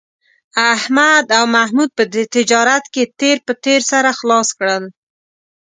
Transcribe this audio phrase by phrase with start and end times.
[0.73, 2.03] احمد او محمود په
[2.35, 4.83] تجارت کې تېر په تېر سره خلاص کړل